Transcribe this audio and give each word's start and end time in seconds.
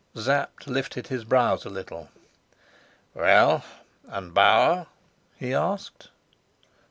Sapt 0.15 0.65
lifted 0.65 1.09
his 1.09 1.23
brows 1.23 1.63
a 1.63 1.69
little. 1.69 2.09
"Well, 3.13 3.63
and 4.07 4.33
Bauer?" 4.33 4.87
he 5.37 5.53
asked. 5.53 6.09